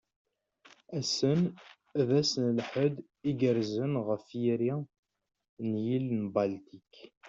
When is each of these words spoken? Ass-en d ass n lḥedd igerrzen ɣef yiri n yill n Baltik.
Ass-en 0.97 1.41
d 2.07 2.09
ass 2.19 2.31
n 2.43 2.45
lḥedd 2.57 2.95
igerrzen 3.29 3.93
ɣef 4.07 4.25
yiri 4.41 4.73
n 5.69 5.71
yill 5.85 6.07
n 6.21 6.23
Baltik. 6.33 6.93